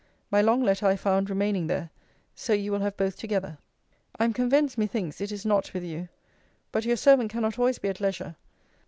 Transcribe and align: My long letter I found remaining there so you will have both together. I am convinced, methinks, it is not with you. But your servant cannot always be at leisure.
My 0.31 0.41
long 0.41 0.63
letter 0.63 0.87
I 0.87 0.95
found 0.95 1.29
remaining 1.29 1.67
there 1.67 1.91
so 2.33 2.53
you 2.53 2.71
will 2.71 2.79
have 2.79 2.97
both 2.97 3.17
together. 3.17 3.59
I 4.17 4.23
am 4.23 4.33
convinced, 4.33 4.75
methinks, 4.75 5.21
it 5.21 5.31
is 5.31 5.45
not 5.45 5.75
with 5.75 5.83
you. 5.83 6.09
But 6.71 6.85
your 6.85 6.97
servant 6.97 7.29
cannot 7.31 7.59
always 7.59 7.77
be 7.77 7.89
at 7.89 8.01
leisure. 8.01 8.35